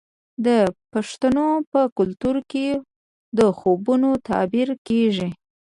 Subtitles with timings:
[0.45, 0.47] د
[0.93, 2.67] پښتنو په کلتور کې
[3.37, 5.29] د خوبونو تعبیر کیږي.